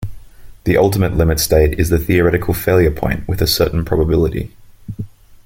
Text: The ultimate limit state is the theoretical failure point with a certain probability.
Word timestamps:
The 0.63 0.77
ultimate 0.77 1.13
limit 1.15 1.39
state 1.39 1.79
is 1.79 1.89
the 1.89 1.99
theoretical 1.99 2.55
failure 2.55 2.89
point 2.89 3.27
with 3.27 3.39
a 3.39 3.45
certain 3.45 3.85
probability. 3.85 4.51